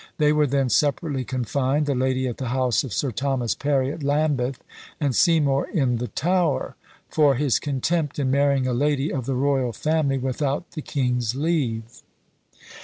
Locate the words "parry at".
3.53-4.01